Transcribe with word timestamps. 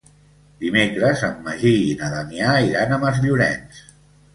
Dimecres 0.63 1.21
en 1.29 1.37
Magí 1.49 1.75
i 1.83 1.95
na 2.03 2.13
Damià 2.17 2.59
iran 2.73 2.95
a 3.01 3.05
Masllorenç. 3.09 3.89